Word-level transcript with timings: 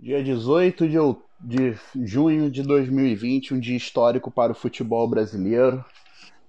Dia 0.00 0.22
18 0.22 0.88
de, 0.88 0.96
de 1.40 1.78
junho 2.06 2.48
de 2.48 2.62
2020, 2.62 3.54
um 3.54 3.58
dia 3.58 3.76
histórico 3.76 4.30
para 4.30 4.52
o 4.52 4.54
futebol 4.54 5.08
brasileiro. 5.08 5.84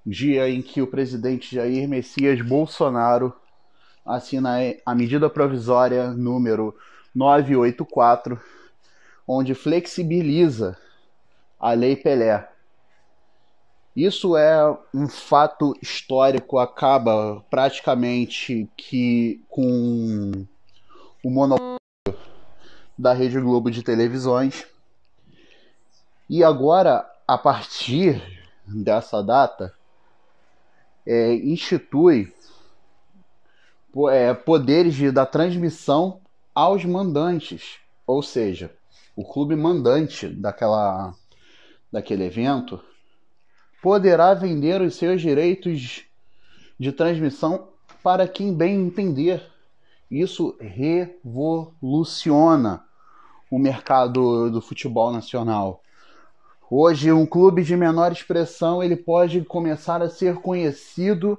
Dia 0.06 0.48
em 0.48 0.62
que 0.62 0.84
o 0.84 0.88
presidente 0.88 1.56
Jair 1.56 1.90
Messias 1.90 2.40
Bolsonaro 2.42 3.34
assina 4.06 4.58
a 4.86 4.94
medida 4.94 5.28
provisória 5.32 6.12
número 6.12 6.76
984, 7.16 8.40
onde 9.28 9.56
flexibiliza 9.56 10.78
a 11.60 11.72
Lei 11.72 11.96
Pelé. 11.96 12.48
Isso 13.96 14.38
é 14.38 14.78
um 14.94 15.08
fato 15.08 15.74
histórico, 15.82 16.60
acaba 16.60 17.44
praticamente 17.50 18.70
que 18.78 19.42
com 19.50 20.46
o 21.24 21.32
monopólio 21.32 21.69
da 23.00 23.14
Rede 23.14 23.40
Globo 23.40 23.72
de 23.72 23.82
televisões. 23.82 24.68
E 26.30 26.44
agora, 26.44 27.10
a 27.26 27.38
partir 27.38 28.22
dessa 28.68 29.24
data, 29.24 29.74
é, 31.08 31.34
institui 31.36 32.34
é, 34.12 34.34
poderes 34.34 34.96
de, 34.96 35.12
da 35.12 35.26
transmissão 35.26 36.20
aos 36.54 36.84
mandantes, 36.84 37.78
ou 38.06 38.22
seja, 38.22 38.76
o 39.16 39.24
clube 39.24 39.56
mandante 39.56 40.28
daquela, 40.28 41.16
daquele 41.90 42.26
evento 42.26 42.84
poderá 43.82 44.34
vender 44.34 44.82
os 44.82 44.96
seus 44.96 45.22
direitos 45.22 46.04
de 46.78 46.92
transmissão 46.92 47.70
para 48.04 48.28
quem 48.28 48.54
bem 48.54 48.76
entender. 48.76 49.42
Isso 50.12 50.58
revoluciona 50.60 52.89
o 53.50 53.58
mercado 53.58 54.50
do 54.50 54.62
futebol 54.62 55.12
nacional. 55.12 55.82
Hoje, 56.70 57.12
um 57.12 57.26
clube 57.26 57.64
de 57.64 57.76
menor 57.76 58.12
expressão 58.12 58.84
ele 58.84 58.96
pode 58.96 59.42
começar 59.42 60.02
a 60.02 60.10
ser 60.10 60.36
conhecido 60.36 61.38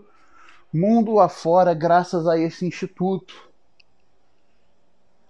mundo 0.72 1.18
afora 1.20 1.74
graças 1.74 2.26
a 2.26 2.38
esse 2.38 2.66
instituto. 2.66 3.34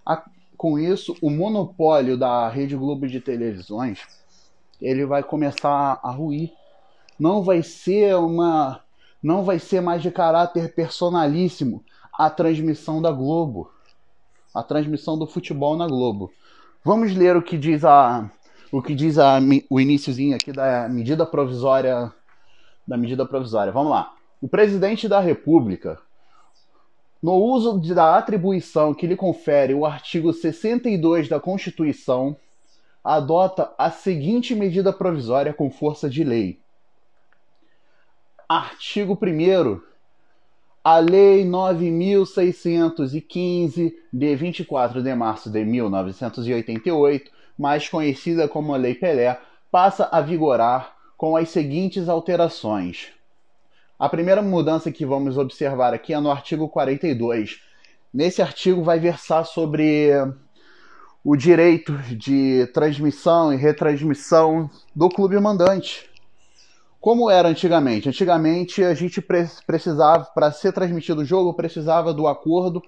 A, 0.05 0.23
com 0.57 0.79
isso, 0.79 1.15
o 1.21 1.29
monopólio 1.29 2.17
da 2.17 2.47
Rede 2.49 2.75
Globo 2.75 3.07
de 3.07 3.19
televisões 3.19 3.99
ele 4.81 5.05
vai 5.05 5.21
começar 5.21 5.99
a 6.01 6.09
ruir. 6.09 6.51
Não 7.19 7.43
vai 7.43 7.61
ser 7.61 8.15
uma, 8.15 8.81
não 9.21 9.43
vai 9.43 9.59
ser 9.59 9.79
mais 9.79 10.01
de 10.01 10.09
caráter 10.09 10.73
personalíssimo 10.73 11.83
a 12.13 12.29
transmissão 12.29 13.01
da 13.01 13.11
Globo, 13.11 13.71
a 14.53 14.63
transmissão 14.63 15.17
do 15.17 15.27
futebol 15.27 15.77
na 15.77 15.87
Globo. 15.87 16.31
Vamos 16.83 17.15
ler 17.15 17.35
o 17.37 17.43
que 17.43 17.57
diz 17.59 17.85
a 17.85 18.29
o 18.71 18.81
que 18.81 18.95
diz 18.95 19.19
a, 19.19 19.37
o 19.69 19.79
iníciozinho 19.79 20.35
aqui 20.35 20.51
da 20.51 20.89
medida 20.89 21.25
provisória 21.25 22.11
da 22.87 22.97
medida 22.97 23.23
provisória. 23.25 23.71
Vamos 23.71 23.91
lá. 23.91 24.13
O 24.41 24.47
presidente 24.47 25.07
da 25.07 25.19
República, 25.19 25.99
no 27.21 27.35
uso 27.35 27.79
da 27.93 28.17
atribuição 28.17 28.93
que 28.93 29.05
lhe 29.05 29.15
confere 29.15 29.75
o 29.75 29.85
artigo 29.85 30.33
62 30.33 31.29
da 31.29 31.39
Constituição, 31.39 32.35
adota 33.03 33.71
a 33.77 33.91
seguinte 33.91 34.55
medida 34.55 34.91
provisória 34.91 35.53
com 35.53 35.69
força 35.69 36.09
de 36.09 36.23
lei. 36.23 36.59
Artigo 38.49 39.13
1 39.21 39.90
a 40.83 40.97
Lei 40.97 41.45
9615 41.45 43.95
de 44.11 44.35
24 44.35 45.03
de 45.03 45.13
março 45.13 45.51
de 45.51 45.63
1988, 45.63 47.31
mais 47.57 47.87
conhecida 47.87 48.47
como 48.47 48.75
Lei 48.75 48.95
Pelé, 48.95 49.39
passa 49.71 50.09
a 50.11 50.19
vigorar 50.21 50.95
com 51.15 51.37
as 51.37 51.49
seguintes 51.49 52.09
alterações. 52.09 53.09
A 53.99 54.09
primeira 54.09 54.41
mudança 54.41 54.91
que 54.91 55.05
vamos 55.05 55.37
observar 55.37 55.93
aqui 55.93 56.15
é 56.15 56.19
no 56.19 56.31
artigo 56.31 56.67
42. 56.67 57.61
Nesse 58.11 58.41
artigo 58.41 58.81
vai 58.81 58.99
versar 58.99 59.45
sobre 59.45 60.09
o 61.23 61.35
direito 61.35 61.95
de 62.17 62.65
transmissão 62.73 63.53
e 63.53 63.55
retransmissão 63.55 64.67
do 64.95 65.07
clube 65.07 65.39
mandante. 65.39 66.09
Como 67.01 67.31
era 67.31 67.49
antigamente? 67.49 68.07
Antigamente 68.07 68.83
a 68.83 68.93
gente 68.93 69.19
precisava, 69.65 70.25
para 70.35 70.51
ser 70.51 70.71
transmitido 70.71 71.21
o 71.21 71.25
jogo, 71.25 71.55
precisava 71.55 72.13
do 72.13 72.27
acordo 72.27 72.79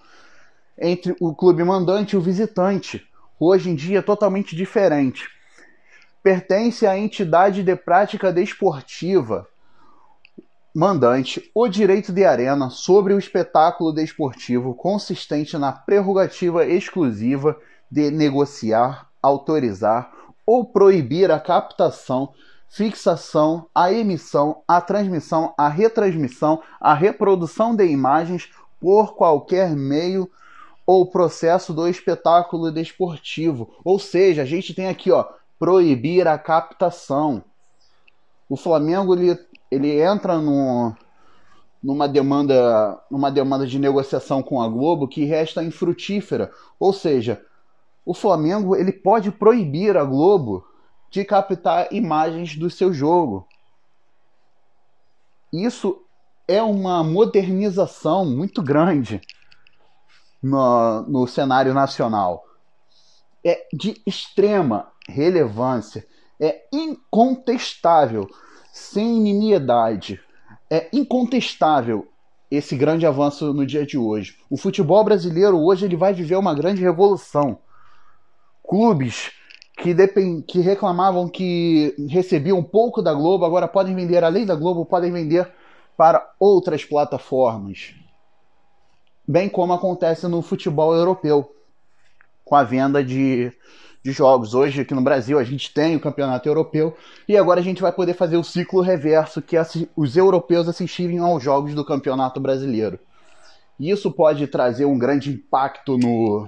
entre 0.77 1.15
o 1.19 1.33
clube 1.33 1.63
mandante 1.63 2.13
e 2.13 2.17
o 2.17 2.21
visitante. 2.21 3.03
Hoje 3.39 3.71
em 3.71 3.75
dia 3.75 3.99
é 3.99 4.01
totalmente 4.03 4.55
diferente. 4.55 5.27
Pertence 6.21 6.85
à 6.85 6.95
entidade 6.95 7.63
de 7.63 7.75
prática 7.75 8.31
desportiva 8.31 9.47
mandante 10.75 11.51
o 11.53 11.67
direito 11.67 12.11
de 12.11 12.23
arena 12.23 12.69
sobre 12.69 13.15
o 13.15 13.19
espetáculo 13.19 13.91
desportivo 13.91 14.75
consistente 14.75 15.57
na 15.57 15.71
prerrogativa 15.71 16.65
exclusiva 16.65 17.57
de 17.89 18.11
negociar, 18.11 19.09
autorizar 19.21 20.11
ou 20.45 20.65
proibir 20.65 21.31
a 21.31 21.39
captação 21.39 22.33
fixação, 22.73 23.67
a 23.73 23.93
emissão, 23.93 24.63
a 24.67 24.81
transmissão, 24.81 25.53
a 25.55 25.69
retransmissão, 25.69 26.63
a 26.81 26.95
reprodução 26.95 27.75
de 27.75 27.85
imagens 27.85 28.49
por 28.81 29.13
qualquer 29.13 29.75
meio 29.75 30.27
ou 30.83 31.05
processo 31.05 31.71
do 31.71 31.87
espetáculo 31.87 32.71
desportivo. 32.71 33.69
Ou 33.85 33.99
seja, 33.99 34.41
a 34.41 34.45
gente 34.45 34.73
tem 34.73 34.87
aqui, 34.87 35.11
ó, 35.11 35.23
proibir 35.59 36.27
a 36.27 36.35
captação. 36.35 37.43
O 38.49 38.57
Flamengo 38.57 39.13
ele, 39.13 39.39
ele 39.69 40.01
entra 40.01 40.39
no, 40.39 40.95
numa 41.81 42.07
demanda 42.07 42.99
numa 43.09 43.29
demanda 43.29 43.67
de 43.67 43.77
negociação 43.77 44.41
com 44.41 44.59
a 44.59 44.67
Globo 44.67 45.07
que 45.07 45.25
resta 45.25 45.63
infrutífera. 45.63 46.51
Ou 46.79 46.91
seja, 46.91 47.39
o 48.03 48.15
Flamengo 48.15 48.75
ele 48.75 48.91
pode 48.91 49.31
proibir 49.31 49.95
a 49.95 50.03
Globo 50.03 50.72
de 51.13 51.23
captar 51.23 51.93
imagens 51.93 52.55
do 52.55 52.71
seu 52.71 52.91
jogo. 52.91 53.47
Isso 55.53 56.03
é 56.47 56.59
uma 56.59 57.03
modernização 57.03 58.25
muito 58.25 58.63
grande 58.63 59.21
no, 60.41 61.03
no 61.03 61.27
cenário 61.27 61.71
nacional. 61.71 62.43
É 63.45 63.67
de 63.71 64.01
extrema 64.07 64.91
relevância, 65.07 66.03
é 66.41 66.67
incontestável, 66.73 68.27
sem 68.71 69.21
nimiedade. 69.21 70.19
É 70.67 70.89
incontestável 70.91 72.07
esse 72.49 72.75
grande 72.75 73.05
avanço 73.05 73.53
no 73.53 73.67
dia 73.67 73.85
de 73.85 73.99
hoje. 73.99 74.39
O 74.49 74.57
futebol 74.57 75.03
brasileiro 75.03 75.59
hoje 75.59 75.85
ele 75.85 75.95
vai 75.95 76.11
viver 76.11 76.37
uma 76.37 76.55
grande 76.55 76.81
revolução. 76.81 77.59
Clubes 78.67 79.31
que, 79.77 79.93
depend... 79.93 80.43
que 80.43 80.59
reclamavam 80.59 81.27
que 81.27 81.95
recebiam 82.09 82.63
pouco 82.63 83.01
da 83.01 83.13
Globo, 83.13 83.45
agora 83.45 83.67
podem 83.67 83.95
vender 83.95 84.23
além 84.23 84.45
da 84.45 84.55
Globo, 84.55 84.85
podem 84.85 85.11
vender 85.11 85.49
para 85.97 86.33
outras 86.39 86.83
plataformas. 86.83 87.93
Bem 89.27 89.47
como 89.47 89.73
acontece 89.73 90.27
no 90.27 90.41
futebol 90.41 90.93
europeu, 90.93 91.49
com 92.43 92.55
a 92.55 92.63
venda 92.63 93.03
de, 93.03 93.51
de 94.03 94.11
jogos. 94.11 94.53
Hoje, 94.53 94.81
aqui 94.81 94.93
no 94.93 95.01
Brasil, 95.01 95.39
a 95.39 95.43
gente 95.43 95.73
tem 95.73 95.95
o 95.95 95.99
campeonato 95.99 96.47
europeu 96.47 96.95
e 97.27 97.37
agora 97.37 97.59
a 97.59 97.63
gente 97.63 97.81
vai 97.81 97.91
poder 97.91 98.13
fazer 98.15 98.37
o 98.37 98.43
ciclo 98.43 98.81
reverso, 98.81 99.41
que 99.41 99.55
é 99.55 99.65
os 99.95 100.17
europeus 100.17 100.67
assistirem 100.67 101.19
aos 101.19 101.41
jogos 101.41 101.73
do 101.73 101.85
campeonato 101.85 102.39
brasileiro. 102.39 102.99
Isso 103.79 104.11
pode 104.11 104.45
trazer 104.47 104.85
um 104.85 104.97
grande 104.97 105.31
impacto 105.31 105.97
no, 105.97 106.47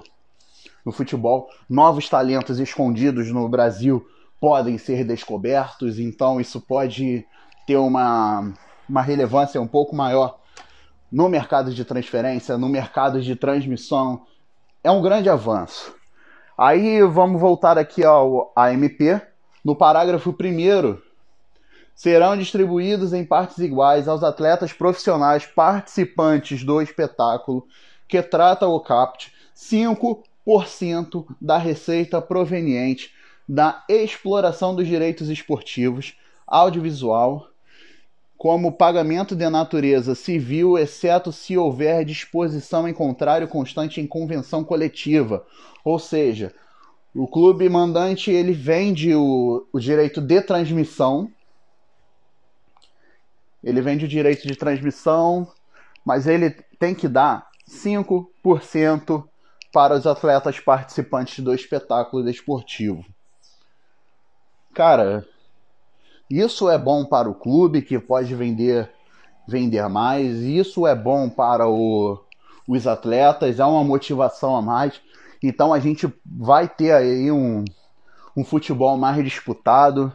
no 0.86 0.92
futebol. 0.92 1.50
Novos 1.68 2.08
talentos 2.08 2.60
escondidos 2.60 3.32
no 3.32 3.48
Brasil 3.48 4.06
podem 4.40 4.78
ser 4.78 5.04
descobertos, 5.04 5.98
então 5.98 6.40
isso 6.40 6.60
pode 6.60 7.26
ter 7.66 7.76
uma, 7.76 8.52
uma 8.88 9.02
relevância 9.02 9.60
um 9.60 9.66
pouco 9.66 9.96
maior 9.96 10.38
no 11.10 11.28
mercado 11.28 11.74
de 11.74 11.84
transferência, 11.84 12.56
no 12.56 12.68
mercado 12.68 13.20
de 13.20 13.34
transmissão. 13.34 14.22
É 14.84 14.90
um 14.90 15.02
grande 15.02 15.28
avanço. 15.28 15.92
Aí 16.56 17.02
vamos 17.02 17.40
voltar 17.40 17.76
aqui 17.76 18.04
ao 18.04 18.52
AMP. 18.54 19.20
No 19.64 19.74
parágrafo 19.74 20.30
1 20.30 20.98
serão 21.94 22.36
distribuídos 22.36 23.12
em 23.12 23.24
partes 23.24 23.58
iguais 23.58 24.06
aos 24.06 24.22
atletas 24.22 24.72
profissionais 24.72 25.44
participantes 25.46 26.62
do 26.62 26.80
espetáculo 26.80 27.66
que 28.06 28.22
trata 28.22 28.68
o 28.68 28.78
CAPT 28.78 29.32
5 30.66 31.36
da 31.40 31.58
receita 31.58 32.22
proveniente 32.22 33.12
da 33.48 33.84
exploração 33.88 34.74
dos 34.74 34.86
direitos 34.86 35.28
esportivos, 35.28 36.16
audiovisual, 36.46 37.48
como 38.36 38.72
pagamento 38.72 39.34
de 39.34 39.48
natureza 39.48 40.14
civil, 40.14 40.76
exceto 40.76 41.32
se 41.32 41.56
houver 41.56 42.04
disposição 42.04 42.86
em 42.86 42.92
contrário 42.92 43.48
constante 43.48 44.00
em 44.00 44.06
convenção 44.06 44.62
coletiva. 44.62 45.44
Ou 45.84 45.98
seja, 45.98 46.52
O 47.18 47.26
clube 47.26 47.66
mandante 47.66 48.30
ele 48.30 48.52
vende 48.52 49.14
o, 49.14 49.66
o 49.72 49.80
direito 49.80 50.20
de 50.20 50.42
transmissão. 50.42 51.32
Ele 53.64 53.80
vende 53.80 54.04
o 54.04 54.08
direito 54.08 54.46
de 54.46 54.54
transmissão, 54.54 55.50
mas 56.04 56.26
ele 56.26 56.50
tem 56.78 56.94
que 56.94 57.08
dar 57.08 57.48
5% 57.66 59.24
para 59.76 59.94
os 59.94 60.06
atletas 60.06 60.58
participantes 60.58 61.44
do 61.44 61.52
espetáculo 61.52 62.24
desportivo. 62.24 63.04
Cara, 64.72 65.22
isso 66.30 66.70
é 66.70 66.78
bom 66.78 67.04
para 67.04 67.28
o 67.28 67.34
clube 67.34 67.82
que 67.82 67.98
pode 67.98 68.34
vender 68.34 68.90
vender 69.46 69.86
mais, 69.90 70.38
isso 70.38 70.86
é 70.86 70.94
bom 70.94 71.28
para 71.28 71.68
o, 71.68 72.18
os 72.66 72.86
atletas, 72.86 73.60
é 73.60 73.64
uma 73.66 73.84
motivação 73.84 74.56
a 74.56 74.62
mais. 74.62 74.98
Então 75.42 75.74
a 75.74 75.78
gente 75.78 76.10
vai 76.24 76.66
ter 76.66 76.92
aí 76.92 77.30
um, 77.30 77.62
um 78.34 78.42
futebol 78.42 78.96
mais 78.96 79.22
disputado. 79.22 80.10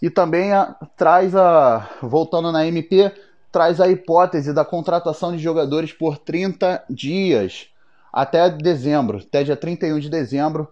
E 0.00 0.08
também 0.08 0.52
a, 0.52 0.66
traz 0.96 1.34
a. 1.34 1.90
Voltando 2.00 2.52
na 2.52 2.64
MP, 2.64 3.12
traz 3.50 3.80
a 3.80 3.88
hipótese 3.88 4.52
da 4.52 4.64
contratação 4.64 5.32
de 5.32 5.42
jogadores 5.42 5.92
por 5.92 6.16
30 6.16 6.84
dias 6.88 7.70
até 8.16 8.48
dezembro, 8.48 9.18
até 9.18 9.44
dia 9.44 9.56
31 9.56 10.00
de 10.00 10.08
dezembro. 10.08 10.66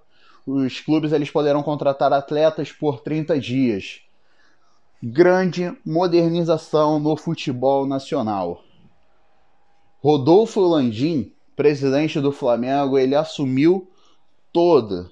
Os 0.47 0.81
clubes 0.81 1.13
eles 1.13 1.31
poderão 1.31 1.63
contratar 1.63 2.13
atletas 2.13 2.73
por 2.73 3.01
30 3.01 3.39
dias. 3.39 4.01
Grande 5.03 5.77
modernização 5.85 6.99
no 6.99 7.17
futebol 7.17 7.87
nacional. 7.87 8.63
Rodolfo 10.03 10.61
Landim 10.61 11.35
presidente 11.55 12.21
do 12.21 12.33
Flamengo, 12.33 12.99
ele 12.99 13.15
assumiu 13.15 13.89
todo 14.53 15.11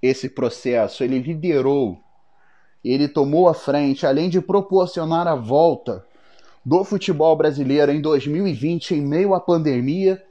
esse 0.00 0.28
processo, 0.28 1.04
ele 1.04 1.18
liderou, 1.18 1.98
ele 2.84 3.08
tomou 3.08 3.48
a 3.48 3.54
frente, 3.54 4.06
além 4.06 4.28
de 4.28 4.40
proporcionar 4.40 5.28
a 5.28 5.34
volta 5.34 6.04
do 6.64 6.82
futebol 6.84 7.36
brasileiro 7.36 7.92
em 7.92 8.00
2020, 8.00 8.94
em 8.94 9.00
meio 9.00 9.34
à 9.34 9.40
pandemia, 9.40 10.22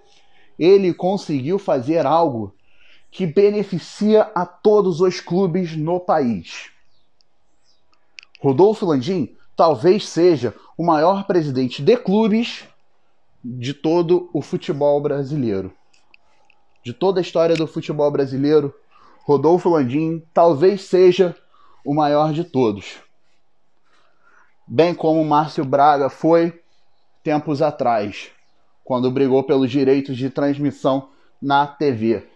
ele 0.58 0.94
conseguiu 0.94 1.58
fazer 1.58 2.06
algo 2.06 2.56
que 3.10 3.26
beneficia 3.26 4.32
a 4.34 4.46
todos 4.46 5.02
os 5.02 5.20
clubes 5.20 5.76
no 5.76 6.00
país. 6.00 6.72
Rodolfo 8.40 8.86
Landim 8.86 9.36
talvez 9.56 10.08
seja 10.08 10.56
o 10.78 10.84
maior 10.84 11.26
presidente 11.28 11.82
de 11.82 11.98
clubes 11.98 12.64
de 13.44 13.74
todo 13.74 14.30
o 14.34 14.42
futebol 14.42 15.00
brasileiro. 15.02 15.74
De 16.84 16.94
toda 16.94 17.20
a 17.20 17.22
história 17.22 17.56
do 17.56 17.68
futebol 17.68 18.10
brasileiro, 18.10 18.74
Rodolfo 19.24 19.70
Landim 19.70 20.24
talvez 20.34 20.82
seja 20.82 21.36
o 21.86 21.94
maior 21.94 22.34
de 22.34 22.44
todos. 22.44 23.00
Bem 24.66 24.96
como 24.96 25.24
Márcio 25.24 25.66
Braga 25.66 26.10
foi 26.10 26.62
tempos 27.24 27.62
atrás, 27.62 28.32
quando 28.84 29.12
brigou 29.12 29.44
pelos 29.44 29.70
direitos 29.70 30.18
de 30.18 30.30
transmissão 30.30 31.10
na 31.42 31.66
TV. 31.68 32.28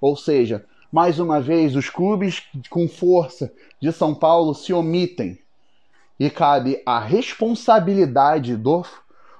Ou 0.00 0.16
seja, 0.16 0.64
mais 0.92 1.18
uma 1.18 1.40
vez, 1.40 1.74
os 1.74 1.90
clubes 1.90 2.42
com 2.70 2.88
força 2.88 3.52
de 3.80 3.92
São 3.92 4.14
Paulo 4.14 4.54
se 4.54 4.72
omitem 4.72 5.38
e 6.18 6.30
cabe 6.30 6.82
a 6.86 6.98
responsabilidade 6.98 8.56
do 8.56 8.84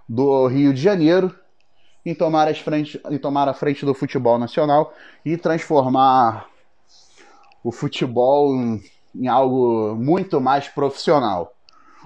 do 0.09 0.47
Rio 0.47 0.73
de 0.73 0.81
Janeiro 0.81 1.35
em 2.05 2.15
tomar, 2.15 2.47
as 2.47 2.59
frente, 2.59 3.01
em 3.11 3.19
tomar 3.19 3.49
a 3.49 3.55
frente 3.55 3.85
do 3.85 3.93
futebol 3.93 4.39
nacional 4.39 4.95
e 5.25 5.37
transformar 5.37 6.49
o 7.65 7.73
futebol 7.73 8.55
em, 8.55 8.83
em 9.15 9.27
algo 9.27 9.97
muito 9.97 10.41
mais 10.41 10.69
profissional. 10.69 11.53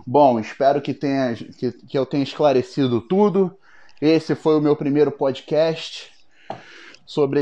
Bom, 0.06 0.40
espero 0.40 0.81
que, 0.81 0.94
tenha, 0.94 1.34
que, 1.34 1.73
que 1.73 1.99
eu 1.99 2.06
tenha 2.06 2.23
esclarecido 2.23 3.02
tudo. 3.02 3.55
Esse 4.00 4.35
foi 4.35 4.56
o 4.56 4.62
meu 4.62 4.75
primeiro 4.75 5.11
podcast 5.11 6.11
sobre 7.05 7.41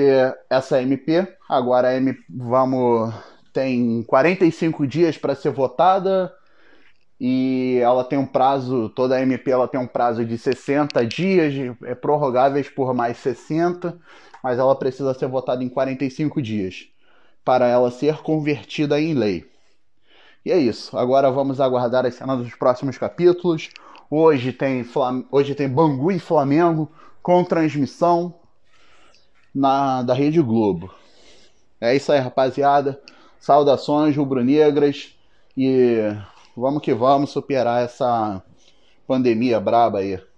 essa 0.50 0.82
MP. 0.82 1.26
Agora 1.48 1.88
a 1.88 1.96
MP, 1.96 2.20
vamos 2.28 3.14
tem 3.52 4.02
45 4.02 4.86
dias 4.86 5.16
para 5.16 5.36
ser 5.36 5.50
votada 5.50 6.34
e 7.20 7.78
ela 7.80 8.02
tem 8.02 8.18
um 8.18 8.26
prazo, 8.26 8.88
toda 8.88 9.14
a 9.16 9.22
MP 9.22 9.50
ela 9.50 9.68
tem 9.68 9.80
um 9.80 9.86
prazo 9.86 10.24
de 10.24 10.36
60 10.36 11.06
dias, 11.06 11.54
é 11.84 11.94
prorrogáveis 11.94 12.68
por 12.68 12.92
mais 12.92 13.18
60, 13.18 13.96
mas 14.42 14.58
ela 14.58 14.74
precisa 14.74 15.14
ser 15.14 15.28
votada 15.28 15.62
em 15.62 15.68
45 15.68 16.42
dias 16.42 16.88
para 17.44 17.68
ela 17.68 17.90
ser 17.90 18.18
convertida 18.18 19.00
em 19.00 19.14
lei. 19.14 19.48
E 20.44 20.50
é 20.50 20.58
isso. 20.58 20.96
Agora 20.98 21.30
vamos 21.30 21.60
aguardar 21.60 22.04
as 22.04 22.14
cenas 22.14 22.38
dos 22.38 22.54
próximos 22.54 22.98
capítulos. 22.98 23.70
Hoje 24.10 24.52
tem, 24.52 24.84
Flam... 24.84 25.24
Hoje 25.30 25.54
tem 25.54 25.68
Bangu 25.68 26.10
e 26.10 26.18
Flamengo 26.18 26.90
com 27.22 27.44
transmissão 27.44 28.34
na 29.54 30.02
da 30.02 30.14
Rede 30.14 30.40
Globo. 30.40 30.92
É 31.80 31.94
isso 31.94 32.10
aí, 32.10 32.18
rapaziada. 32.18 33.00
Saudações 33.38 34.16
rubro-negras 34.16 35.14
e 35.56 36.12
Vamos 36.58 36.82
que 36.82 36.92
vamos 36.92 37.30
superar 37.30 37.84
essa 37.84 38.42
pandemia 39.06 39.60
braba 39.60 40.00
aí. 40.00 40.20